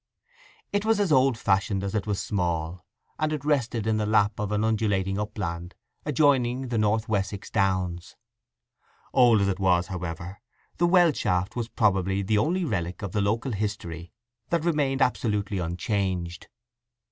It 0.73 0.83
was 0.83 0.99
as 0.99 1.11
old 1.11 1.37
fashioned 1.37 1.83
as 1.83 1.93
it 1.93 2.07
was 2.07 2.19
small, 2.19 2.83
and 3.19 3.31
it 3.31 3.45
rested 3.45 3.85
in 3.85 3.97
the 3.97 4.07
lap 4.07 4.39
of 4.39 4.51
an 4.51 4.63
undulating 4.63 5.19
upland 5.19 5.75
adjoining 6.07 6.69
the 6.69 6.79
North 6.79 7.07
Wessex 7.07 7.51
downs. 7.51 8.15
Old 9.13 9.41
as 9.41 9.47
it 9.47 9.59
was, 9.59 9.85
however, 9.93 10.39
the 10.77 10.87
well 10.87 11.11
shaft 11.13 11.55
was 11.55 11.69
probably 11.69 12.23
the 12.23 12.39
only 12.39 12.65
relic 12.65 13.03
of 13.03 13.11
the 13.11 13.21
local 13.21 13.51
history 13.51 14.11
that 14.49 14.65
remained 14.65 15.03
absolutely 15.03 15.59
unchanged. 15.59 16.47